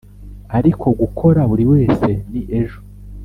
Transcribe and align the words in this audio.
ariko 0.57 0.85
gukora, 0.99 1.41
buri 1.49 1.65
wese 1.73 2.07
ni 2.31 2.41
ejo 2.59 2.79